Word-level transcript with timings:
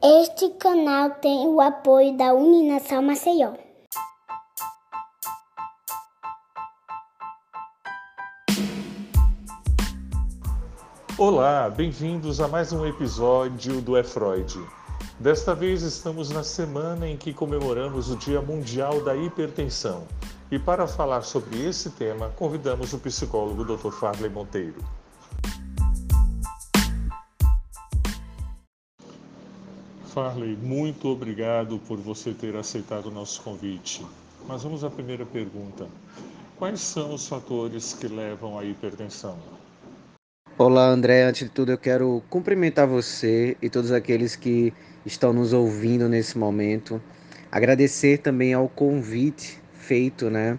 Este 0.00 0.50
canal 0.50 1.10
tem 1.20 1.48
o 1.48 1.60
apoio 1.60 2.16
da 2.16 2.32
Uninação 2.32 3.02
Maceió. 3.02 3.54
Olá, 11.18 11.68
bem-vindos 11.68 12.40
a 12.40 12.46
mais 12.46 12.72
um 12.72 12.86
episódio 12.86 13.80
do 13.80 13.96
É 13.96 14.04
Freud. 14.04 14.64
Desta 15.18 15.56
vez 15.56 15.82
estamos 15.82 16.30
na 16.30 16.44
semana 16.44 17.08
em 17.08 17.16
que 17.16 17.34
comemoramos 17.34 18.12
o 18.12 18.16
Dia 18.16 18.40
Mundial 18.40 19.02
da 19.02 19.16
Hipertensão. 19.16 20.06
E 20.52 20.58
para 20.60 20.86
falar 20.86 21.22
sobre 21.22 21.66
esse 21.66 21.90
tema, 21.90 22.28
convidamos 22.36 22.92
o 22.92 22.98
psicólogo 23.00 23.64
Dr. 23.64 23.90
Farley 23.90 24.30
Monteiro. 24.30 24.76
Farley, 30.08 30.56
muito 30.56 31.08
obrigado 31.08 31.78
por 31.86 31.98
você 31.98 32.32
ter 32.32 32.56
aceitado 32.56 33.06
o 33.06 33.10
nosso 33.10 33.42
convite. 33.42 34.04
Mas 34.46 34.62
vamos 34.62 34.82
à 34.82 34.90
primeira 34.90 35.26
pergunta. 35.26 35.86
Quais 36.56 36.80
são 36.80 37.14
os 37.14 37.28
fatores 37.28 37.92
que 37.92 38.08
levam 38.08 38.58
à 38.58 38.64
hipertensão? 38.64 39.38
Olá, 40.56 40.88
André. 40.88 41.24
Antes 41.24 41.46
de 41.46 41.54
tudo, 41.54 41.72
eu 41.72 41.78
quero 41.78 42.22
cumprimentar 42.30 42.86
você 42.86 43.56
e 43.62 43.68
todos 43.68 43.92
aqueles 43.92 44.34
que 44.34 44.72
estão 45.04 45.32
nos 45.32 45.52
ouvindo 45.52 46.08
nesse 46.08 46.36
momento. 46.36 47.00
Agradecer 47.52 48.18
também 48.18 48.54
ao 48.54 48.68
convite 48.68 49.60
feito, 49.74 50.28
né, 50.28 50.58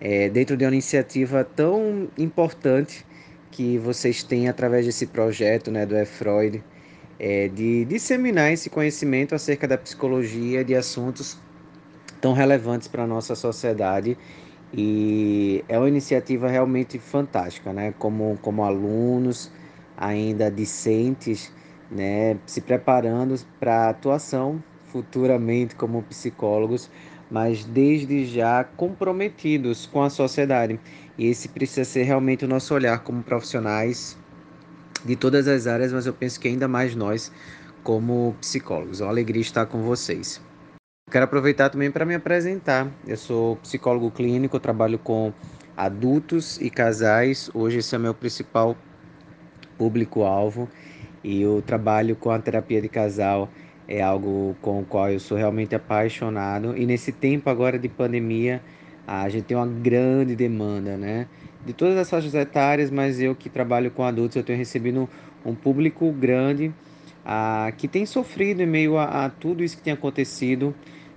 é, 0.00 0.28
dentro 0.28 0.56
de 0.56 0.64
uma 0.64 0.72
iniciativa 0.72 1.44
tão 1.44 2.08
importante 2.18 3.06
que 3.50 3.78
vocês 3.78 4.22
têm 4.22 4.48
através 4.48 4.84
desse 4.84 5.06
projeto, 5.06 5.70
né, 5.70 5.86
do 5.86 5.96
E-Freud, 5.96 6.62
é, 7.18 7.48
de 7.48 7.84
disseminar 7.84 8.52
esse 8.52 8.68
conhecimento 8.68 9.34
acerca 9.34 9.66
da 9.66 9.78
psicologia 9.78 10.64
de 10.64 10.74
assuntos 10.74 11.38
tão 12.20 12.32
relevantes 12.32 12.88
para 12.88 13.04
a 13.04 13.06
nossa 13.06 13.34
sociedade 13.34 14.16
e 14.72 15.64
é 15.68 15.78
uma 15.78 15.88
iniciativa 15.88 16.48
realmente 16.48 16.98
fantástica, 16.98 17.72
né? 17.72 17.94
Como, 17.98 18.38
como 18.42 18.64
alunos 18.64 19.50
ainda 19.96 20.50
discentes, 20.50 21.52
né? 21.90 22.36
Se 22.46 22.60
preparando 22.60 23.34
para 23.58 23.88
atuação 23.88 24.62
futuramente 24.86 25.74
como 25.74 26.02
psicólogos, 26.02 26.90
mas 27.30 27.64
desde 27.64 28.26
já 28.26 28.64
comprometidos 28.64 29.86
com 29.86 30.02
a 30.02 30.10
sociedade. 30.10 30.80
E 31.18 31.26
esse 31.26 31.48
precisa 31.48 31.84
ser 31.84 32.02
realmente 32.02 32.44
o 32.44 32.48
nosso 32.48 32.74
olhar 32.74 32.98
como 33.00 33.22
profissionais 33.22 34.18
de 35.04 35.16
todas 35.16 35.46
as 35.48 35.66
áreas, 35.66 35.92
mas 35.92 36.06
eu 36.06 36.12
penso 36.12 36.40
que 36.40 36.48
ainda 36.48 36.66
mais 36.66 36.94
nós 36.94 37.32
como 37.82 38.34
psicólogos. 38.40 39.00
É 39.00 39.04
uma 39.04 39.10
alegria 39.10 39.42
estar 39.42 39.66
com 39.66 39.82
vocês. 39.82 40.40
Quero 41.08 41.24
aproveitar 41.24 41.70
também 41.70 41.90
para 41.90 42.04
me 42.04 42.14
apresentar. 42.14 42.90
Eu 43.06 43.16
sou 43.16 43.56
psicólogo 43.56 44.10
clínico, 44.10 44.58
trabalho 44.58 44.98
com 44.98 45.32
adultos 45.76 46.60
e 46.60 46.68
casais. 46.68 47.48
Hoje 47.54 47.78
esse 47.78 47.94
é 47.94 47.98
o 47.98 48.00
meu 48.00 48.12
principal 48.12 48.76
público-alvo 49.78 50.68
e 51.22 51.42
eu 51.42 51.62
trabalho 51.64 52.16
com 52.16 52.30
a 52.30 52.38
terapia 52.40 52.82
de 52.82 52.88
casal. 52.88 53.48
É 53.86 54.02
algo 54.02 54.56
com 54.60 54.80
o 54.80 54.84
qual 54.84 55.08
eu 55.10 55.20
sou 55.20 55.38
realmente 55.38 55.76
apaixonado. 55.76 56.76
E 56.76 56.84
nesse 56.84 57.12
tempo 57.12 57.48
agora 57.48 57.78
de 57.78 57.88
pandemia, 57.88 58.60
a 59.06 59.28
gente 59.28 59.44
tem 59.44 59.56
uma 59.56 59.66
grande 59.66 60.34
demanda, 60.34 60.96
né? 60.96 61.28
De 61.66 61.72
todas 61.72 61.98
as 61.98 62.08
faixas 62.08 62.32
etárias, 62.32 62.92
mas 62.92 63.20
eu 63.20 63.34
que 63.34 63.50
trabalho 63.50 63.90
com 63.90 64.04
adultos, 64.04 64.36
eu 64.36 64.44
tenho 64.44 64.56
recebido 64.56 65.08
um 65.44 65.52
público 65.52 66.12
grande 66.12 66.72
ah, 67.24 67.72
que 67.76 67.88
tem 67.88 68.06
sofrido 68.06 68.62
em 68.62 68.66
meio 68.66 68.96
a, 68.96 69.24
a 69.24 69.28
tudo 69.28 69.64
isso 69.64 69.76
que 69.76 69.82
tem 69.82 69.92
acontecido 69.92 70.72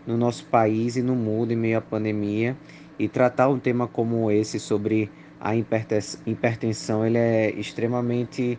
no 0.08 0.18
nosso 0.18 0.44
país 0.46 0.96
e 0.96 1.04
no 1.04 1.14
mundo 1.14 1.54
em 1.54 1.56
meio 1.56 1.78
à 1.78 1.82
pandemia. 1.82 2.58
E 2.98 3.08
tratar 3.08 3.48
um 3.48 3.60
tema 3.60 3.88
como 3.88 4.32
esse 4.32 4.60
sobre 4.60 5.12
a 5.40 5.56
hipertensão 5.56 7.06
ele 7.06 7.20
é 7.20 7.52
extremamente 7.52 8.58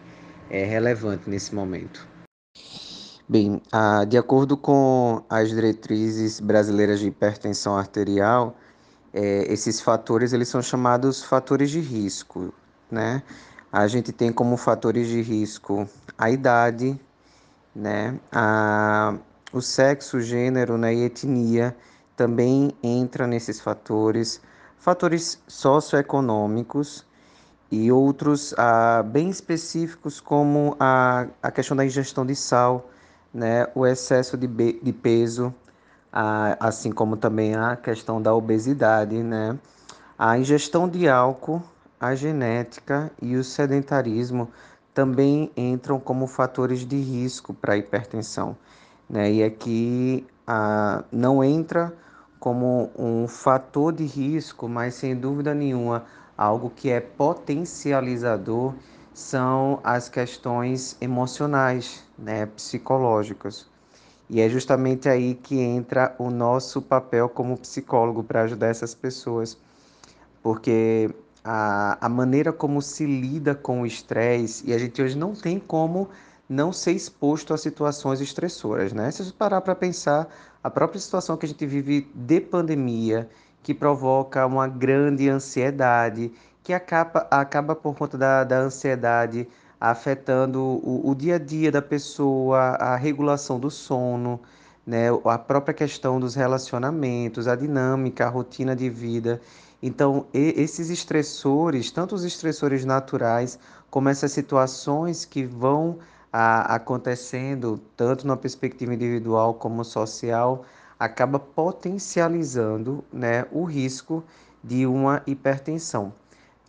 é, 0.48 0.64
relevante 0.64 1.28
nesse 1.28 1.52
momento. 1.52 2.08
Bem, 3.28 3.60
ah, 3.72 4.04
de 4.04 4.16
acordo 4.16 4.56
com 4.56 5.24
as 5.28 5.50
diretrizes 5.50 6.38
brasileiras 6.38 7.00
de 7.00 7.08
hipertensão 7.08 7.76
arterial, 7.76 8.56
é, 9.12 9.52
esses 9.52 9.80
fatores 9.80 10.32
eles 10.32 10.48
são 10.48 10.62
chamados 10.62 11.22
fatores 11.22 11.70
de 11.70 11.80
risco, 11.80 12.52
né? 12.90 13.22
A 13.72 13.86
gente 13.86 14.12
tem 14.12 14.32
como 14.32 14.56
fatores 14.56 15.08
de 15.08 15.22
risco 15.22 15.88
a 16.18 16.30
idade, 16.30 17.00
né? 17.74 18.18
A, 18.32 19.16
o 19.52 19.60
sexo, 19.60 20.20
gênero 20.20 20.78
né, 20.78 20.94
e 20.94 21.04
etnia 21.04 21.76
também 22.16 22.70
entra 22.82 23.26
nesses 23.26 23.60
fatores, 23.60 24.40
fatores 24.78 25.42
socioeconômicos 25.48 27.04
e 27.70 27.90
outros 27.90 28.54
ah, 28.58 29.02
bem 29.02 29.30
específicos 29.30 30.20
como 30.20 30.76
a, 30.78 31.26
a 31.42 31.50
questão 31.50 31.76
da 31.76 31.84
ingestão 31.84 32.26
de 32.26 32.34
sal, 32.34 32.90
né, 33.32 33.66
o 33.74 33.86
excesso 33.86 34.36
de, 34.36 34.46
de 34.46 34.92
peso, 34.92 35.54
assim 36.12 36.90
como 36.90 37.16
também 37.16 37.54
a 37.54 37.76
questão 37.76 38.20
da 38.20 38.34
obesidade, 38.34 39.22
né, 39.22 39.58
a 40.18 40.38
ingestão 40.38 40.88
de 40.88 41.08
álcool, 41.08 41.62
a 41.98 42.14
genética 42.14 43.10
e 43.20 43.36
o 43.36 43.44
sedentarismo 43.44 44.48
também 44.92 45.50
entram 45.56 46.00
como 46.00 46.26
fatores 46.26 46.86
de 46.86 46.96
risco 46.96 47.54
para 47.54 47.74
a 47.74 47.76
hipertensão. 47.76 48.56
Né? 49.08 49.32
E 49.32 49.44
aqui 49.44 50.26
ah, 50.46 51.04
não 51.12 51.42
entra 51.44 51.94
como 52.38 52.90
um 52.98 53.28
fator 53.28 53.92
de 53.92 54.04
risco, 54.04 54.68
mas 54.68 54.94
sem 54.94 55.14
dúvida 55.14 55.54
nenhuma, 55.54 56.04
algo 56.36 56.70
que 56.70 56.90
é 56.90 57.00
potencializador 57.00 58.74
são 59.12 59.80
as 59.84 60.08
questões 60.08 60.96
emocionais, 61.00 62.02
né, 62.18 62.46
psicológicas. 62.46 63.68
E 64.30 64.40
é 64.40 64.48
justamente 64.48 65.08
aí 65.08 65.34
que 65.34 65.58
entra 65.58 66.14
o 66.16 66.30
nosso 66.30 66.80
papel 66.80 67.28
como 67.28 67.58
psicólogo 67.58 68.22
para 68.22 68.42
ajudar 68.42 68.68
essas 68.68 68.94
pessoas, 68.94 69.58
porque 70.40 71.10
a, 71.44 71.98
a 72.00 72.08
maneira 72.08 72.52
como 72.52 72.80
se 72.80 73.04
lida 73.04 73.56
com 73.56 73.82
o 73.82 73.86
estresse, 73.86 74.68
e 74.68 74.72
a 74.72 74.78
gente 74.78 75.02
hoje 75.02 75.18
não 75.18 75.34
tem 75.34 75.58
como 75.58 76.08
não 76.48 76.72
ser 76.72 76.92
exposto 76.92 77.52
a 77.52 77.58
situações 77.58 78.20
estressoras, 78.20 78.92
né? 78.92 79.10
Se 79.10 79.24
você 79.24 79.32
parar 79.32 79.60
para 79.62 79.74
pensar, 79.74 80.28
a 80.62 80.70
própria 80.70 81.00
situação 81.00 81.36
que 81.36 81.46
a 81.46 81.48
gente 81.48 81.66
vive 81.66 82.08
de 82.14 82.40
pandemia, 82.40 83.28
que 83.64 83.74
provoca 83.74 84.46
uma 84.46 84.68
grande 84.68 85.28
ansiedade, 85.28 86.32
que 86.62 86.72
acaba, 86.72 87.26
acaba 87.32 87.74
por 87.74 87.96
conta 87.96 88.16
da, 88.16 88.44
da 88.44 88.58
ansiedade 88.60 89.48
afetando 89.80 90.60
o, 90.60 91.10
o 91.10 91.14
dia 91.14 91.36
a 91.36 91.38
dia 91.38 91.72
da 91.72 91.80
pessoa, 91.80 92.58
a 92.72 92.96
regulação 92.96 93.58
do 93.58 93.70
sono, 93.70 94.38
né? 94.86 95.06
a 95.24 95.38
própria 95.38 95.72
questão 95.72 96.20
dos 96.20 96.34
relacionamentos, 96.34 97.48
a 97.48 97.56
dinâmica, 97.56 98.26
a 98.26 98.28
rotina 98.28 98.76
de 98.76 98.90
vida. 98.90 99.40
Então, 99.82 100.26
esses 100.34 100.90
estressores, 100.90 101.90
tanto 101.90 102.14
os 102.14 102.24
estressores 102.24 102.84
naturais, 102.84 103.58
como 103.90 104.10
essas 104.10 104.32
situações 104.32 105.24
que 105.24 105.44
vão 105.44 105.98
a, 106.30 106.74
acontecendo, 106.74 107.80
tanto 107.96 108.26
na 108.26 108.36
perspectiva 108.36 108.92
individual 108.92 109.54
como 109.54 109.82
social, 109.84 110.64
acaba 110.98 111.38
potencializando 111.38 113.02
né, 113.10 113.46
o 113.50 113.64
risco 113.64 114.22
de 114.62 114.86
uma 114.86 115.22
hipertensão. 115.26 116.12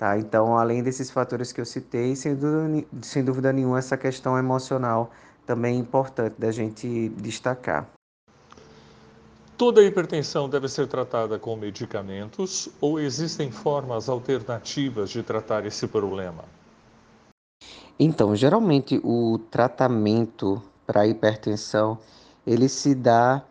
Tá? 0.02 0.18
Então, 0.18 0.58
além 0.58 0.82
desses 0.82 1.12
fatores 1.12 1.52
que 1.52 1.62
eu 1.62 1.66
citei, 1.66 2.16
sem 2.16 2.34
dúvida, 2.34 2.88
sem 3.04 3.24
dúvida 3.24 3.54
nenhuma, 3.54 3.78
essa 3.78 3.96
questão 3.96 4.36
emocional 4.36 5.12
também 5.46 5.76
é 5.76 5.78
importante 5.78 6.34
da 6.40 6.52
gente 6.52 7.10
destacar. 7.10 7.88
Toda 9.56 9.84
hipertensão 9.84 10.50
deve 10.50 10.68
ser 10.70 10.88
tratada 10.88 11.38
com 11.38 11.56
medicamentos 11.56 12.68
ou 12.82 13.00
existem 13.00 13.52
formas 13.52 14.10
alternativas 14.10 15.12
de 15.12 15.22
tratar 15.22 15.68
esse 15.68 15.88
problema? 15.88 16.46
Então, 18.00 18.36
geralmente 18.36 19.00
o 19.04 19.38
tratamento 19.52 20.60
para 20.88 21.06
hipertensão 21.06 22.00
ele 22.48 22.68
se 22.68 22.96
dá 22.96 23.44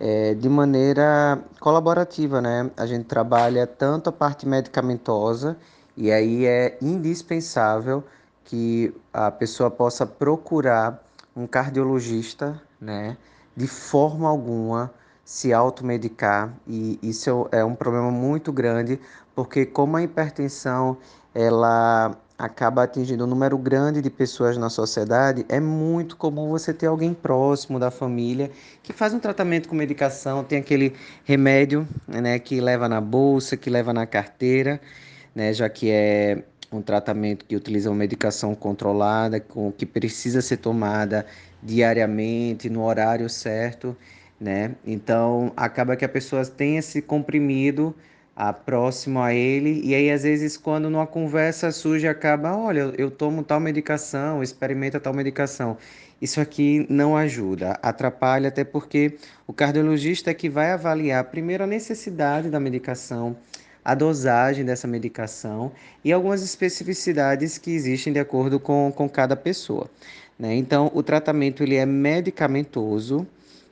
é, 0.00 0.32
de 0.32 0.48
maneira 0.48 1.38
colaborativa, 1.60 2.40
né? 2.40 2.70
A 2.78 2.86
gente 2.86 3.04
trabalha 3.04 3.66
tanto 3.66 4.08
a 4.08 4.12
parte 4.12 4.46
medicamentosa 4.46 5.58
e 5.98 6.12
aí 6.12 6.46
é 6.46 6.78
indispensável 6.80 8.04
que 8.44 8.94
a 9.12 9.32
pessoa 9.32 9.68
possa 9.68 10.06
procurar 10.06 11.04
um 11.34 11.44
cardiologista, 11.44 12.62
né? 12.80 13.16
De 13.56 13.66
forma 13.66 14.28
alguma 14.28 14.92
se 15.24 15.52
automedicar 15.52 16.54
e 16.66 16.98
isso 17.02 17.48
é 17.50 17.64
um 17.64 17.74
problema 17.74 18.10
muito 18.12 18.52
grande 18.52 18.98
porque 19.34 19.66
como 19.66 19.96
a 19.96 20.02
hipertensão 20.02 20.96
ela 21.34 22.16
acaba 22.38 22.84
atingindo 22.84 23.24
um 23.24 23.26
número 23.26 23.58
grande 23.58 24.00
de 24.00 24.08
pessoas 24.08 24.56
na 24.56 24.70
sociedade, 24.70 25.44
é 25.48 25.58
muito 25.58 26.16
comum 26.16 26.48
você 26.48 26.72
ter 26.72 26.86
alguém 26.86 27.12
próximo 27.12 27.80
da 27.80 27.90
família 27.90 28.52
que 28.82 28.92
faz 28.92 29.12
um 29.12 29.18
tratamento 29.18 29.68
com 29.68 29.74
medicação, 29.74 30.44
tem 30.44 30.60
aquele 30.60 30.94
remédio 31.24 31.86
né, 32.06 32.38
que 32.38 32.60
leva 32.60 32.88
na 32.88 33.00
bolsa, 33.00 33.56
que 33.56 33.68
leva 33.68 33.92
na 33.92 34.06
carteira, 34.06 34.80
né, 35.34 35.52
já 35.52 35.68
que 35.68 35.90
é 35.90 36.42
um 36.70 36.82
tratamento 36.82 37.44
que 37.44 37.56
utiliza 37.56 37.90
uma 37.90 37.96
medicação 37.96 38.54
controlada, 38.54 39.40
com 39.40 39.72
que 39.72 39.86
precisa 39.86 40.42
ser 40.42 40.58
tomada 40.58 41.24
diariamente, 41.62 42.68
no 42.68 42.84
horário 42.84 43.28
certo, 43.28 43.96
né? 44.40 44.74
Então 44.86 45.52
acaba 45.56 45.96
que 45.96 46.04
a 46.04 46.08
pessoa 46.08 46.44
tem 46.44 46.76
esse 46.76 47.02
comprimido 47.02 47.94
a, 48.36 48.52
próximo 48.52 49.20
a 49.20 49.34
ele, 49.34 49.80
e 49.84 49.94
aí 49.94 50.10
às 50.10 50.22
vezes 50.22 50.56
quando 50.56 50.88
numa 50.88 51.06
conversa 51.06 51.72
surge 51.72 52.06
acaba, 52.06 52.56
olha, 52.56 52.92
eu 52.96 53.10
tomo 53.10 53.42
tal 53.42 53.58
medicação, 53.58 54.42
experimenta 54.42 55.00
tal 55.00 55.12
medicação. 55.12 55.76
Isso 56.20 56.40
aqui 56.40 56.86
não 56.90 57.16
ajuda, 57.16 57.78
atrapalha 57.82 58.48
até 58.48 58.64
porque 58.64 59.16
o 59.46 59.52
cardiologista 59.52 60.30
é 60.30 60.34
que 60.34 60.48
vai 60.48 60.72
avaliar 60.72 61.24
primeiro 61.24 61.64
a 61.64 61.66
necessidade 61.66 62.50
da 62.50 62.60
medicação, 62.60 63.36
a 63.88 63.94
dosagem 63.94 64.66
dessa 64.66 64.86
medicação 64.86 65.72
e 66.04 66.12
algumas 66.12 66.42
especificidades 66.42 67.56
que 67.56 67.70
existem 67.70 68.12
de 68.12 68.18
acordo 68.18 68.60
com, 68.60 68.92
com 68.94 69.08
cada 69.08 69.34
pessoa. 69.34 69.88
Né? 70.38 70.56
Então, 70.56 70.90
o 70.92 71.02
tratamento 71.02 71.62
ele 71.62 71.74
é 71.74 71.86
medicamentoso, 71.86 73.26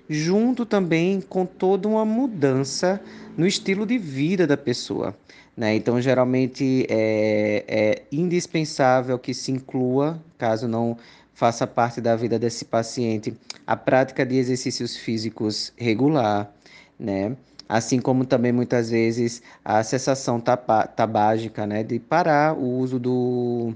junto 0.08 0.64
também 0.64 1.20
com 1.20 1.44
toda 1.44 1.86
uma 1.86 2.02
mudança 2.06 2.98
no 3.36 3.46
estilo 3.46 3.84
de 3.84 3.98
vida 3.98 4.46
da 4.46 4.56
pessoa. 4.56 5.14
Né? 5.54 5.74
Então, 5.74 6.00
geralmente 6.00 6.86
é, 6.88 7.64
é 7.68 8.02
indispensável 8.10 9.18
que 9.18 9.34
se 9.34 9.52
inclua, 9.52 10.18
caso 10.38 10.66
não 10.66 10.96
faça 11.34 11.66
parte 11.66 12.00
da 12.00 12.16
vida 12.16 12.38
desse 12.38 12.64
paciente, 12.64 13.36
a 13.66 13.76
prática 13.76 14.24
de 14.24 14.36
exercícios 14.36 14.96
físicos 14.96 15.74
regular, 15.76 16.50
né? 16.98 17.36
Assim 17.68 18.00
como 18.00 18.24
também 18.24 18.52
muitas 18.52 18.90
vezes 18.90 19.42
a 19.64 19.82
cessação 19.82 20.40
tabágica, 20.40 21.66
né? 21.66 21.82
De 21.82 21.98
parar 21.98 22.56
o 22.56 22.78
uso 22.78 22.98
do, 22.98 23.74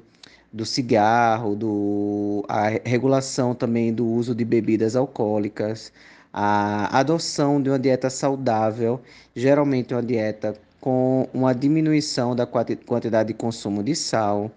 do 0.53 0.65
cigarro, 0.65 1.57
do, 1.57 2.45
a 2.49 2.69
regulação 2.85 3.55
também 3.55 3.93
do 3.93 4.07
uso 4.07 4.35
de 4.35 4.45
bebidas 4.45 4.95
alcoólicas, 4.95 5.93
a 6.33 6.99
adoção 6.99 7.61
de 7.61 7.69
uma 7.69 7.79
dieta 7.79 8.09
saudável, 8.09 9.01
geralmente 9.35 9.93
uma 9.93 10.03
dieta 10.03 10.55
com 10.81 11.29
uma 11.35 11.53
diminuição 11.53 12.35
da 12.35 12.47
quantidade 12.47 13.29
de 13.29 13.35
consumo 13.35 13.83
de 13.83 13.95
sal, 13.95 14.51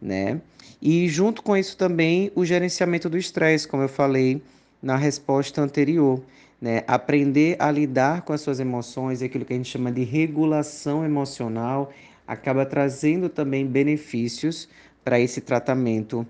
né? 0.00 0.40
E 0.80 1.08
junto 1.08 1.42
com 1.42 1.56
isso 1.56 1.76
também 1.76 2.30
o 2.34 2.44
gerenciamento 2.44 3.08
do 3.08 3.16
estresse, 3.16 3.66
como 3.66 3.82
eu 3.82 3.88
falei 3.88 4.42
na 4.82 4.96
resposta 4.96 5.62
anterior, 5.62 6.20
né? 6.64 6.82
Aprender 6.86 7.56
a 7.58 7.70
lidar 7.70 8.22
com 8.22 8.32
as 8.32 8.40
suas 8.40 8.58
emoções, 8.58 9.20
aquilo 9.20 9.44
que 9.44 9.52
a 9.52 9.56
gente 9.56 9.68
chama 9.68 9.92
de 9.92 10.02
regulação 10.02 11.04
emocional, 11.04 11.92
acaba 12.26 12.64
trazendo 12.64 13.28
também 13.28 13.66
benefícios 13.66 14.66
para 15.04 15.20
esse 15.20 15.42
tratamento 15.42 16.26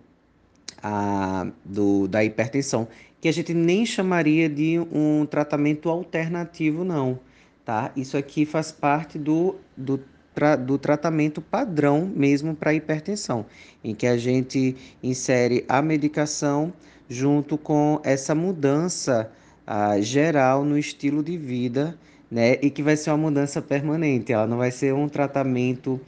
a, 0.83 1.47
do, 1.65 2.09
da 2.09 2.25
hipertensão, 2.25 2.89
que 3.21 3.29
a 3.29 3.33
gente 3.33 3.55
nem 3.55 3.87
chamaria 3.87 4.49
de 4.49 4.77
um 4.93 5.25
tratamento 5.25 5.89
alternativo, 5.89 6.83
não, 6.83 7.21
tá? 7.65 7.93
Isso 7.95 8.17
aqui 8.17 8.45
faz 8.45 8.73
parte 8.73 9.21
do, 9.21 9.55
do, 9.77 10.01
tra, 10.35 10.57
do 10.57 10.77
tratamento 10.79 11.41
padrão 11.41 12.11
mesmo 12.13 12.57
para 12.57 12.75
hipertensão, 12.75 13.47
em 13.85 13.95
que 13.95 14.09
a 14.09 14.17
gente 14.17 14.75
insere 15.01 15.65
a 15.69 15.81
medicação 15.81 16.73
junto 17.09 17.57
com 17.57 18.01
essa 18.03 18.35
mudança 18.35 19.31
geral 20.01 20.65
no 20.65 20.79
estilo 20.79 21.23
de 21.23 21.37
vida, 21.37 21.99
né? 22.31 22.55
E 22.63 22.71
que 22.71 22.83
vai 22.83 22.97
ser 22.97 23.11
uma 23.11 23.19
mudança 23.19 23.63
permanente, 23.63 24.33
ela 24.33 24.47
não 24.47 24.59
vai 24.59 24.71
ser 24.71 24.93
um 24.95 25.09
tratamento 25.09 26.01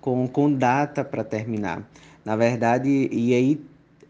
com, 0.00 0.26
com 0.28 0.52
data 0.52 1.04
para 1.04 1.24
terminar. 1.24 1.88
Na 2.24 2.36
verdade, 2.36 3.08
e 3.10 3.34
aí 3.34 3.60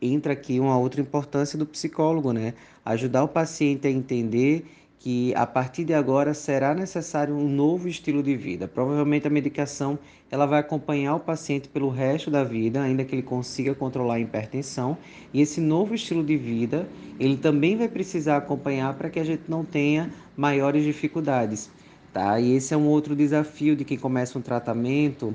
entra 0.00 0.32
aqui 0.32 0.58
uma 0.58 0.78
outra 0.78 1.00
importância 1.00 1.58
do 1.58 1.66
psicólogo, 1.66 2.32
né? 2.32 2.54
Ajudar 2.84 3.24
o 3.24 3.28
paciente 3.28 3.86
a 3.86 3.90
entender 3.90 4.64
que 5.00 5.34
a 5.34 5.46
partir 5.46 5.82
de 5.82 5.94
agora 5.94 6.34
será 6.34 6.74
necessário 6.74 7.34
um 7.34 7.48
novo 7.48 7.88
estilo 7.88 8.22
de 8.22 8.36
vida. 8.36 8.68
Provavelmente 8.68 9.26
a 9.26 9.30
medicação 9.30 9.98
ela 10.30 10.44
vai 10.44 10.60
acompanhar 10.60 11.14
o 11.14 11.20
paciente 11.20 11.70
pelo 11.70 11.88
resto 11.88 12.30
da 12.30 12.44
vida, 12.44 12.82
ainda 12.82 13.02
que 13.02 13.14
ele 13.14 13.22
consiga 13.22 13.74
controlar 13.74 14.16
a 14.16 14.20
hipertensão, 14.20 14.98
e 15.32 15.40
esse 15.40 15.58
novo 15.58 15.94
estilo 15.94 16.22
de 16.22 16.36
vida, 16.36 16.86
ele 17.18 17.38
também 17.38 17.76
vai 17.76 17.88
precisar 17.88 18.36
acompanhar 18.36 18.92
para 18.94 19.08
que 19.08 19.18
a 19.18 19.24
gente 19.24 19.44
não 19.48 19.64
tenha 19.64 20.10
maiores 20.36 20.84
dificuldades, 20.84 21.70
tá? 22.12 22.38
E 22.38 22.52
esse 22.52 22.74
é 22.74 22.76
um 22.76 22.86
outro 22.86 23.16
desafio 23.16 23.74
de 23.74 23.86
quem 23.86 23.96
começa 23.96 24.38
um 24.38 24.42
tratamento, 24.42 25.34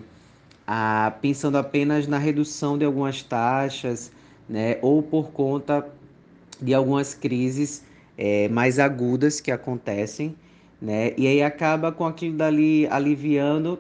a, 0.67 1.11
pensando 1.19 1.57
apenas 1.57 2.05
na 2.07 2.19
redução 2.19 2.77
de 2.77 2.85
algumas 2.85 3.23
taxas, 3.23 4.11
né, 4.47 4.77
ou 4.83 5.01
por 5.01 5.31
conta 5.31 5.87
de 6.61 6.71
algumas 6.71 7.15
crises 7.15 7.83
é, 8.17 8.47
mais 8.49 8.79
agudas 8.79 9.39
que 9.39 9.51
acontecem, 9.51 10.35
né, 10.81 11.13
e 11.17 11.27
aí 11.27 11.41
acaba 11.41 11.91
com 11.91 12.05
aquilo 12.05 12.35
dali 12.35 12.87
aliviando, 12.87 13.79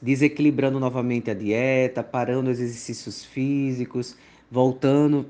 desequilibrando 0.00 0.78
novamente 0.78 1.30
a 1.30 1.34
dieta, 1.34 2.02
parando 2.02 2.50
os 2.50 2.60
exercícios 2.60 3.24
físicos, 3.24 4.16
voltando 4.50 5.26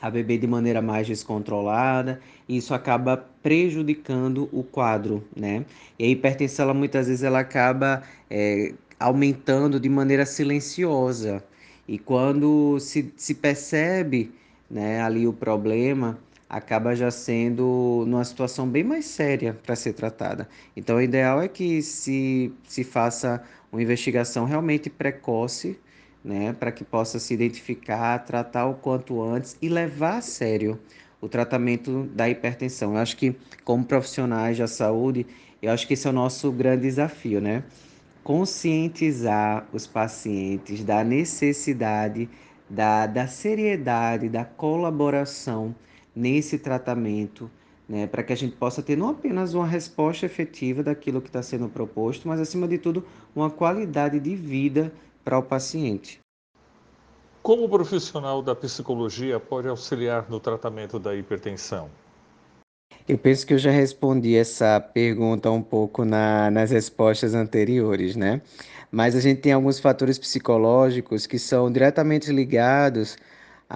a 0.00 0.10
beber 0.10 0.38
de 0.38 0.46
maneira 0.46 0.80
mais 0.80 1.06
descontrolada, 1.06 2.20
e 2.48 2.56
isso 2.56 2.74
acaba 2.74 3.16
prejudicando 3.42 4.48
o 4.52 4.62
quadro, 4.62 5.22
né? 5.36 5.64
E 5.98 6.04
a 6.04 6.08
hipertensão, 6.08 6.64
ela, 6.64 6.74
muitas 6.74 7.06
vezes, 7.06 7.22
ela 7.22 7.40
acaba 7.40 8.02
é, 8.30 8.72
aumentando 8.98 9.78
de 9.78 9.88
maneira 9.88 10.24
silenciosa, 10.26 11.44
e 11.86 11.98
quando 11.98 12.78
se, 12.80 13.12
se 13.16 13.34
percebe 13.34 14.32
né, 14.70 15.02
ali 15.02 15.26
o 15.26 15.32
problema, 15.32 16.18
acaba 16.48 16.94
já 16.94 17.10
sendo 17.10 18.04
numa 18.06 18.24
situação 18.24 18.68
bem 18.68 18.84
mais 18.84 19.06
séria 19.06 19.58
para 19.62 19.74
ser 19.74 19.92
tratada. 19.92 20.48
Então, 20.76 20.96
o 20.96 21.00
ideal 21.00 21.42
é 21.42 21.48
que 21.48 21.82
se, 21.82 22.52
se 22.68 22.84
faça 22.84 23.42
uma 23.72 23.82
investigação 23.82 24.44
realmente 24.44 24.88
precoce, 24.88 25.78
né, 26.24 26.54
para 26.58 26.72
que 26.72 26.84
possa 26.84 27.18
se 27.18 27.34
identificar, 27.34 28.18
tratar 28.20 28.66
o 28.66 28.74
quanto 28.74 29.22
antes 29.22 29.56
e 29.60 29.68
levar 29.68 30.18
a 30.18 30.22
sério 30.22 30.78
o 31.20 31.28
tratamento 31.28 32.04
da 32.14 32.28
hipertensão. 32.28 32.92
Eu 32.92 32.98
acho 32.98 33.16
que, 33.16 33.34
como 33.64 33.84
profissionais 33.84 34.56
da 34.58 34.66
saúde, 34.66 35.26
eu 35.60 35.70
acho 35.70 35.86
que 35.86 35.94
esse 35.94 36.06
é 36.06 36.10
o 36.10 36.12
nosso 36.12 36.50
grande 36.52 36.82
desafio, 36.82 37.40
né? 37.40 37.64
conscientizar 38.24 39.68
os 39.70 39.86
pacientes 39.86 40.82
da 40.82 41.04
necessidade, 41.04 42.28
da, 42.68 43.06
da 43.06 43.28
seriedade, 43.28 44.30
da 44.30 44.46
colaboração 44.46 45.74
nesse 46.14 46.58
tratamento, 46.58 47.50
né, 47.88 48.06
para 48.06 48.22
que 48.22 48.32
a 48.32 48.36
gente 48.36 48.56
possa 48.56 48.82
ter 48.82 48.96
não 48.96 49.10
apenas 49.10 49.54
uma 49.54 49.66
resposta 49.66 50.26
efetiva 50.26 50.82
daquilo 50.82 51.20
que 51.20 51.28
está 51.28 51.42
sendo 51.42 51.68
proposto, 51.68 52.28
mas, 52.28 52.40
acima 52.40 52.66
de 52.66 52.78
tudo, 52.78 53.04
uma 53.34 53.50
qualidade 53.50 54.18
de 54.20 54.34
vida 54.34 54.92
para 55.24 55.38
o 55.38 55.42
paciente. 55.42 56.20
Como 57.42 57.64
o 57.64 57.68
profissional 57.68 58.40
da 58.40 58.54
psicologia 58.54 59.38
pode 59.38 59.68
auxiliar 59.68 60.26
no 60.30 60.40
tratamento 60.40 60.98
da 60.98 61.14
hipertensão? 61.14 61.90
Eu 63.06 63.18
penso 63.18 63.46
que 63.46 63.52
eu 63.52 63.58
já 63.58 63.70
respondi 63.70 64.34
essa 64.34 64.80
pergunta 64.80 65.50
um 65.50 65.60
pouco 65.60 66.06
na, 66.06 66.50
nas 66.50 66.70
respostas 66.70 67.34
anteriores, 67.34 68.16
né? 68.16 68.40
Mas 68.90 69.14
a 69.14 69.20
gente 69.20 69.42
tem 69.42 69.52
alguns 69.52 69.78
fatores 69.78 70.18
psicológicos 70.18 71.26
que 71.26 71.38
são 71.38 71.70
diretamente 71.70 72.32
ligados 72.32 73.18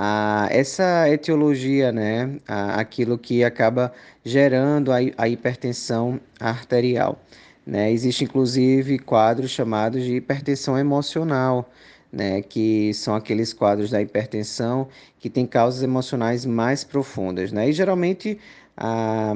a 0.01 0.47
essa 0.53 1.11
etiologia, 1.11 1.91
né? 1.91 2.39
A, 2.47 2.79
aquilo 2.81 3.19
que 3.19 3.43
acaba 3.43 3.93
gerando 4.25 4.93
a, 4.93 4.99
a 5.17 5.29
hipertensão 5.29 6.21
arterial. 6.39 7.21
Né? 7.67 7.91
Existe 7.91 8.23
inclusive 8.23 9.01
quadros 9.01 9.51
chamados 9.51 10.05
de 10.05 10.15
hipertensão 10.15 10.79
emocional, 10.79 11.69
né? 12.13 12.41
Que 12.43 12.95
são 12.95 13.17
aqueles 13.17 13.53
quadros 13.53 13.91
da 13.91 14.01
hipertensão 14.01 14.89
que 15.19 15.29
têm 15.29 15.45
causas 15.45 15.83
emocionais 15.83 16.47
mais 16.47 16.85
profundas, 16.85 17.51
né? 17.51 17.69
E 17.69 17.73
geralmente 17.73 18.39
a, 18.77 19.35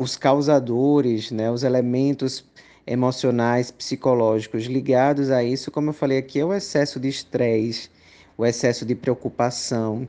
os 0.00 0.16
causadores, 0.16 1.30
né, 1.30 1.48
os 1.48 1.62
elementos 1.62 2.44
emocionais, 2.86 3.70
psicológicos 3.70 4.64
ligados 4.64 5.30
a 5.30 5.44
isso, 5.44 5.70
como 5.70 5.90
eu 5.90 5.94
falei 5.94 6.18
aqui, 6.18 6.40
é 6.40 6.44
o 6.44 6.52
excesso 6.52 6.98
de 6.98 7.08
estresse, 7.08 7.88
o 8.36 8.44
excesso 8.44 8.84
de 8.84 8.94
preocupação, 8.94 10.08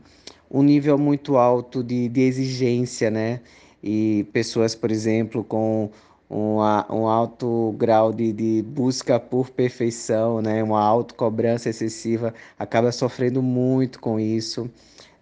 um 0.49 0.61
nível 0.63 0.97
muito 0.97 1.37
alto 1.37 1.83
de, 1.83 2.09
de 2.09 2.21
exigência, 2.21 3.09
né? 3.09 3.41
E 3.83 4.25
pessoas, 4.33 4.73
por 4.73 4.91
exemplo, 4.91 5.43
com 5.43 5.89
um, 6.29 7.07
alto 7.07 7.75
grau 7.77 8.11
de, 8.11 8.33
de 8.33 8.63
busca 8.63 9.19
por 9.19 9.49
perfeição, 9.49 10.41
né? 10.41 10.63
uma 10.63 10.81
autocobrança 10.81 11.69
excessiva, 11.69 12.33
acaba 12.57 12.91
sofrendo 12.91 13.41
muito 13.41 13.99
com 13.99 14.19
isso, 14.19 14.69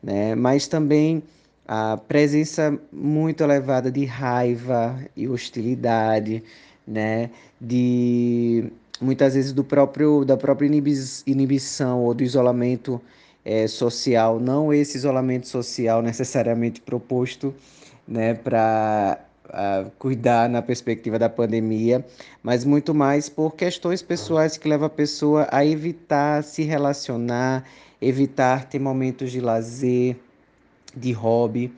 né? 0.02 0.36
mas 0.36 0.68
também 0.68 1.22
a 1.68 1.98
presença 1.98 2.78
muito 2.92 3.44
elevada 3.44 3.92
de 3.92 4.06
raiva 4.06 4.98
e 5.16 5.28
hostilidade, 5.28 6.44
né? 6.88 7.30
de 7.60 8.72
muitas 9.02 9.34
vezes 9.34 9.54
do 9.54 9.64
próprio 9.64 10.24
da 10.26 10.38
própria 10.38 10.68
inibição 11.26 12.04
ou 12.04 12.14
do 12.14 12.24
isolamento 12.24 13.02
é, 13.44 13.68
social, 13.68 14.40
não 14.40 14.74
esse 14.74 14.98
isolamento 14.98 15.48
social 15.48 16.02
necessariamente 16.02 16.82
proposto 16.82 17.54
né, 18.08 18.34
para 18.34 19.20
cuidar 20.00 20.50
na 20.50 20.62
perspectiva 20.62 21.20
da 21.20 21.30
pandemia, 21.30 22.04
mas 22.42 22.66
muito 22.66 22.94
mais 22.94 23.30
por 23.30 23.56
questões 23.56 24.02
pessoais 24.02 24.58
que 24.58 24.68
levam 24.68 24.88
a 24.88 24.90
pessoa 24.90 25.48
a 25.52 25.66
evitar 25.66 26.44
se 26.44 26.64
relacionar, 26.64 27.64
evitar 28.02 28.66
ter 28.66 28.80
momentos 28.80 29.32
de 29.32 29.40
lazer, 29.40 30.16
de 30.96 31.12
hobby, 31.12 31.72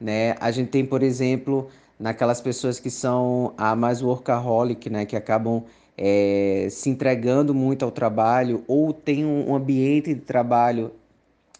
né? 0.00 0.34
A 0.40 0.50
gente 0.50 0.68
tem, 0.68 0.84
por 0.84 1.02
exemplo, 1.02 1.68
naquelas 1.98 2.40
pessoas 2.40 2.78
que 2.78 2.90
são 2.90 3.54
a 3.56 3.74
mais 3.74 4.02
workaholic, 4.02 4.90
né, 4.90 5.06
que 5.06 5.16
acabam 5.16 5.64
é, 6.04 6.66
se 6.68 6.90
entregando 6.90 7.54
muito 7.54 7.84
ao 7.84 7.92
trabalho 7.92 8.64
ou 8.66 8.92
tem 8.92 9.24
um 9.24 9.54
ambiente 9.54 10.12
de 10.12 10.20
trabalho 10.20 10.90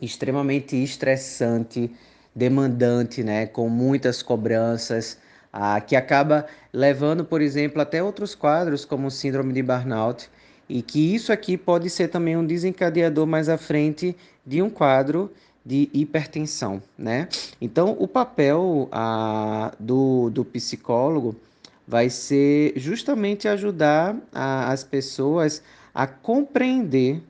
extremamente 0.00 0.74
estressante, 0.82 1.88
demandante, 2.34 3.22
né, 3.22 3.46
com 3.46 3.68
muitas 3.68 4.20
cobranças, 4.20 5.16
ah, 5.52 5.80
que 5.80 5.94
acaba 5.94 6.44
levando, 6.72 7.24
por 7.24 7.40
exemplo, 7.40 7.80
até 7.80 8.02
outros 8.02 8.34
quadros 8.34 8.84
como 8.84 9.12
síndrome 9.12 9.52
de 9.52 9.62
burnout, 9.62 10.28
e 10.68 10.82
que 10.82 11.14
isso 11.14 11.32
aqui 11.32 11.56
pode 11.56 11.88
ser 11.88 12.08
também 12.08 12.36
um 12.36 12.44
desencadeador 12.44 13.28
mais 13.28 13.48
à 13.48 13.56
frente 13.56 14.16
de 14.44 14.60
um 14.60 14.68
quadro 14.68 15.30
de 15.64 15.88
hipertensão, 15.92 16.82
né? 16.98 17.28
Então, 17.60 17.96
o 17.96 18.08
papel 18.08 18.88
ah, 18.90 19.72
do, 19.78 20.30
do 20.30 20.44
psicólogo 20.44 21.36
vai 21.86 22.08
ser 22.10 22.72
justamente 22.76 23.48
ajudar 23.48 24.16
a, 24.32 24.70
as 24.72 24.84
pessoas 24.84 25.62
a 25.94 26.06
compreender 26.06 27.22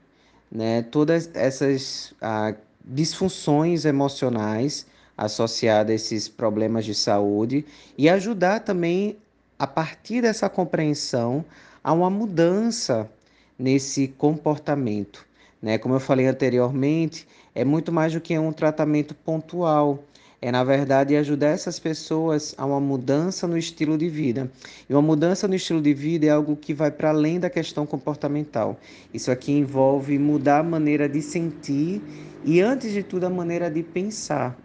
né, 0.51 0.83
todas 0.83 1.31
essas 1.35 2.15
ah, 2.21 2.55
disfunções 2.85 3.85
emocionais 3.85 4.87
associadas 5.17 5.91
a 5.91 5.95
esses 5.95 6.29
problemas 6.29 6.85
de 6.85 6.95
saúde 6.95 7.65
e 7.97 8.09
ajudar 8.09 8.61
também, 8.61 9.17
a 9.59 9.67
partir 9.67 10.23
dessa 10.23 10.49
compreensão, 10.49 11.45
a 11.83 11.93
uma 11.93 12.11
mudança 12.11 13.11
nesse 13.59 14.09
comportamento. 14.09 15.25
Né? 15.61 15.79
Como 15.79 15.95
eu 15.95 16.01
falei 16.01 16.27
anteriormente, 16.27 17.27
é 17.55 17.65
muito 17.65 17.93
mais 17.93 18.13
do 18.13 18.21
que 18.21 18.37
um 18.39 18.53
tratamento 18.53 19.15
pontual. 19.15 20.03
É, 20.45 20.51
na 20.51 20.65
verdade, 20.65 21.15
ajudar 21.15 21.51
essas 21.51 21.79
pessoas 21.79 22.53
a 22.59 22.67
uma 22.67 22.81
mudança 22.81 23.47
no 23.47 23.57
estilo 23.57 23.97
de 23.97 24.09
vida. 24.09 24.51
E 24.91 24.93
uma 24.93 25.01
mudança 25.01 25.47
no 25.47 25.55
estilo 25.55 25.81
de 25.81 25.95
vida 25.95 26.27
é 26.27 26.31
algo 26.31 26.57
que 26.57 26.75
vai 26.75 26.91
para 26.91 27.11
além 27.11 27.39
da 27.39 27.49
questão 27.49 27.87
comportamental. 27.87 28.77
Isso 29.15 29.31
aqui 29.31 29.53
envolve 29.53 30.19
mudar 30.19 30.59
a 30.59 30.63
maneira 30.65 31.09
de 31.09 31.23
sentir 31.23 32.03
e, 32.45 32.61
antes 32.61 32.91
de 32.91 33.05
tudo, 33.05 33.25
a 33.25 33.31
maneira 33.31 33.71
de 33.71 33.85
pensar. 33.85 34.59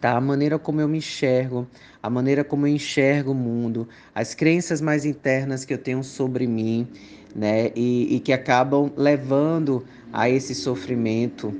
Tá? 0.00 0.16
A 0.16 0.20
maneira 0.20 0.58
como 0.58 0.80
eu 0.80 0.88
me 0.88 0.98
enxergo, 0.98 1.68
a 2.02 2.10
maneira 2.10 2.42
como 2.42 2.66
eu 2.66 2.74
enxergo 2.74 3.30
o 3.30 3.34
mundo, 3.34 3.86
as 4.12 4.34
crenças 4.34 4.80
mais 4.80 5.04
internas 5.04 5.64
que 5.64 5.72
eu 5.72 5.78
tenho 5.78 6.02
sobre 6.02 6.48
mim, 6.48 6.88
né? 7.32 7.70
E, 7.76 8.16
e 8.16 8.18
que 8.18 8.32
acabam 8.32 8.90
levando 8.96 9.84
a 10.12 10.28
esse 10.28 10.52
sofrimento 10.52 11.54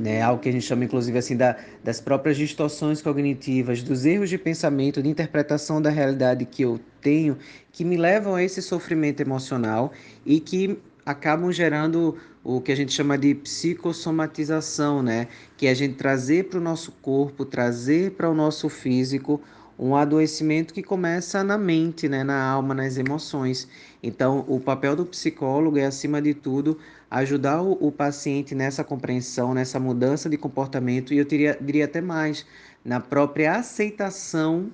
né? 0.00 0.22
Algo 0.22 0.40
que 0.40 0.48
a 0.48 0.52
gente 0.52 0.64
chama, 0.64 0.84
inclusive, 0.84 1.18
assim, 1.18 1.36
da, 1.36 1.56
das 1.82 2.00
próprias 2.00 2.36
distorções 2.36 3.02
cognitivas, 3.02 3.82
dos 3.82 4.04
erros 4.04 4.30
de 4.30 4.38
pensamento, 4.38 5.02
de 5.02 5.08
interpretação 5.08 5.80
da 5.82 5.90
realidade 5.90 6.44
que 6.44 6.62
eu 6.62 6.80
tenho, 7.00 7.36
que 7.72 7.84
me 7.84 7.96
levam 7.96 8.34
a 8.34 8.42
esse 8.42 8.62
sofrimento 8.62 9.20
emocional 9.20 9.92
e 10.24 10.40
que 10.40 10.78
acabam 11.04 11.50
gerando 11.50 12.16
o 12.44 12.60
que 12.60 12.72
a 12.72 12.76
gente 12.76 12.92
chama 12.92 13.18
de 13.18 13.34
psicossomatização, 13.34 15.02
né? 15.02 15.28
Que 15.56 15.66
é 15.66 15.70
a 15.70 15.74
gente 15.74 15.94
trazer 15.96 16.44
para 16.44 16.58
o 16.58 16.62
nosso 16.62 16.92
corpo, 17.02 17.44
trazer 17.44 18.12
para 18.12 18.30
o 18.30 18.34
nosso 18.34 18.68
físico 18.68 19.40
um 19.78 19.94
adoecimento 19.94 20.74
que 20.74 20.82
começa 20.82 21.44
na 21.44 21.56
mente, 21.56 22.08
né, 22.08 22.24
na 22.24 22.42
alma, 22.42 22.74
nas 22.74 22.96
emoções. 22.96 23.68
Então, 24.02 24.44
o 24.48 24.58
papel 24.58 24.96
do 24.96 25.06
psicólogo 25.06 25.78
é, 25.78 25.86
acima 25.86 26.20
de 26.20 26.34
tudo, 26.34 26.78
ajudar 27.10 27.62
o, 27.62 27.72
o 27.80 27.90
paciente 27.90 28.54
nessa 28.54 28.84
compreensão, 28.84 29.54
nessa 29.54 29.80
mudança 29.80 30.28
de 30.28 30.36
comportamento, 30.36 31.14
e 31.14 31.18
eu 31.18 31.24
diria, 31.24 31.56
diria 31.60 31.86
até 31.86 32.00
mais, 32.00 32.44
na 32.84 33.00
própria 33.00 33.56
aceitação, 33.56 34.70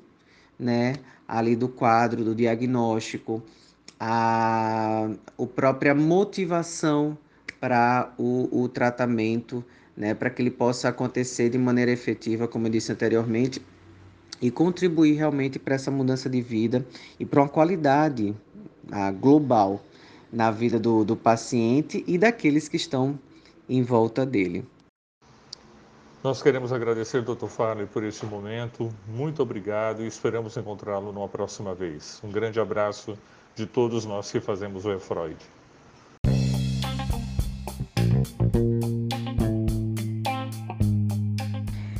né, 0.58 0.94
ali 1.26 1.56
do 1.56 1.68
quadro, 1.68 2.24
do 2.24 2.34
diagnóstico, 2.34 3.42
a, 3.98 5.08
a 5.38 5.46
própria 5.46 5.94
motivação 5.94 7.16
para 7.60 8.12
o, 8.18 8.62
o 8.62 8.68
tratamento, 8.68 9.64
né, 9.96 10.12
para 10.12 10.28
que 10.28 10.42
ele 10.42 10.50
possa 10.50 10.88
acontecer 10.88 11.48
de 11.48 11.58
maneira 11.58 11.90
efetiva, 11.90 12.48
como 12.48 12.66
eu 12.66 12.70
disse 12.70 12.92
anteriormente, 12.92 13.62
e 14.42 14.50
contribuir 14.50 15.14
realmente 15.14 15.58
para 15.58 15.76
essa 15.76 15.90
mudança 15.90 16.28
de 16.28 16.42
vida 16.42 16.84
e 17.18 17.24
para 17.24 17.40
uma 17.40 17.48
qualidade 17.48 18.34
ah, 18.90 19.10
global 19.12 19.80
na 20.34 20.50
vida 20.50 20.78
do, 20.78 21.04
do 21.04 21.16
paciente 21.16 22.04
e 22.06 22.18
daqueles 22.18 22.68
que 22.68 22.76
estão 22.76 23.18
em 23.68 23.82
volta 23.82 24.26
dele. 24.26 24.66
Nós 26.22 26.42
queremos 26.42 26.72
agradecer, 26.72 27.22
Dr. 27.22 27.46
Farley, 27.46 27.86
por 27.86 28.02
este 28.02 28.24
momento. 28.24 28.90
Muito 29.06 29.42
obrigado 29.42 30.02
e 30.02 30.06
esperamos 30.06 30.56
encontrá-lo 30.56 31.12
numa 31.12 31.28
próxima 31.28 31.74
vez. 31.74 32.18
Um 32.24 32.30
grande 32.30 32.58
abraço 32.58 33.16
de 33.54 33.66
todos 33.66 34.04
nós 34.04 34.32
que 34.32 34.40
fazemos 34.40 34.84
o 34.84 34.92
EFROID. 34.92 35.36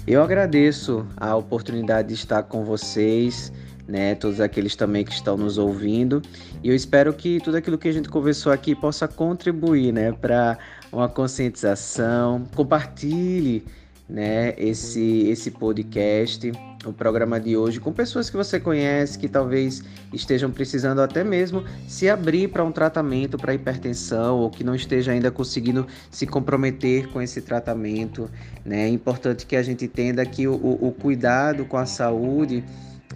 Eu 0.06 0.22
agradeço 0.22 1.06
a 1.16 1.34
oportunidade 1.34 2.08
de 2.08 2.14
estar 2.14 2.42
com 2.44 2.64
vocês, 2.64 3.52
né, 3.86 4.14
todos 4.14 4.40
aqueles 4.40 4.74
também 4.74 5.04
que 5.04 5.12
estão 5.12 5.36
nos 5.36 5.58
ouvindo, 5.58 6.22
e 6.62 6.68
eu 6.68 6.74
espero 6.74 7.12
que 7.12 7.40
tudo 7.40 7.56
aquilo 7.56 7.78
que 7.78 7.88
a 7.88 7.92
gente 7.92 8.08
conversou 8.08 8.52
aqui 8.52 8.74
possa 8.74 9.06
contribuir, 9.06 9.92
né, 9.92 10.12
para 10.12 10.58
uma 10.92 11.08
conscientização. 11.08 12.44
Compartilhe, 12.54 13.64
né, 14.08 14.54
esse 14.56 15.28
esse 15.28 15.50
podcast 15.50 16.52
o 16.88 16.92
programa 16.92 17.40
de 17.40 17.56
hoje 17.56 17.80
com 17.80 17.92
pessoas 17.92 18.28
que 18.28 18.36
você 18.36 18.60
conhece, 18.60 19.18
que 19.18 19.28
talvez 19.28 19.82
estejam 20.12 20.50
precisando 20.50 21.00
até 21.00 21.24
mesmo 21.24 21.64
se 21.88 22.08
abrir 22.08 22.48
para 22.48 22.64
um 22.64 22.72
tratamento 22.72 23.38
para 23.38 23.54
hipertensão 23.54 24.38
ou 24.38 24.50
que 24.50 24.62
não 24.62 24.74
esteja 24.74 25.12
ainda 25.12 25.30
conseguindo 25.30 25.86
se 26.10 26.26
comprometer 26.26 27.08
com 27.08 27.20
esse 27.20 27.40
tratamento. 27.40 28.30
Né? 28.64 28.84
É 28.84 28.88
importante 28.88 29.46
que 29.46 29.56
a 29.56 29.62
gente 29.62 29.86
entenda 29.86 30.24
que 30.24 30.46
o, 30.46 30.54
o 30.54 30.92
cuidado 30.92 31.64
com 31.64 31.76
a 31.76 31.86
saúde 31.86 32.64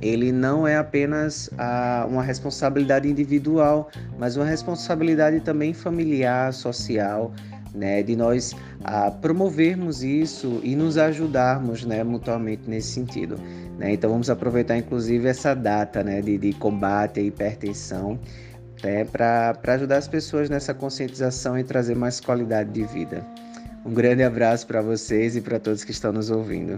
ele 0.01 0.33
não 0.33 0.67
é 0.67 0.77
apenas 0.77 1.51
a, 1.59 2.07
uma 2.09 2.23
responsabilidade 2.23 3.09
individual, 3.09 3.91
mas 4.19 4.37
uma 4.37 4.45
responsabilidade 4.45 5.41
também 5.41 5.73
familiar, 5.73 6.53
social, 6.53 7.33
né, 7.75 8.03
de 8.03 8.17
nós 8.17 8.55
a, 8.85 9.11
promovermos 9.11 10.03
isso 10.03 10.61
e 10.63 10.75
nos 10.75 10.97
ajudarmos 10.97 11.85
né, 11.85 12.03
mutuamente 12.03 12.63
nesse 12.69 12.93
sentido. 12.93 13.39
Né? 13.79 13.93
Então 13.93 14.11
vamos 14.11 14.31
aproveitar 14.31 14.77
inclusive 14.77 15.29
essa 15.29 15.55
data 15.55 16.03
né, 16.03 16.21
de, 16.21 16.39
de 16.39 16.53
combate 16.55 17.21
à 17.21 17.23
hipertensão 17.23 18.19
né, 18.83 19.05
para 19.05 19.57
ajudar 19.67 19.97
as 19.97 20.09
pessoas 20.09 20.49
nessa 20.49 20.73
conscientização 20.75 21.59
e 21.59 21.65
trazer 21.65 21.95
mais 21.95 22.21
qualidade 22.21 22.71
de 22.71 22.85
vida. 22.85 23.25
Um 23.85 23.93
grande 23.93 24.23
abraço 24.23 24.67
para 24.67 24.83
vocês 24.83 25.37
e 25.37 25.41
para 25.41 25.59
todos 25.59 25.85
que 25.85 25.93
estão 25.93 26.13
nos 26.13 26.31
ouvindo. 26.31 26.77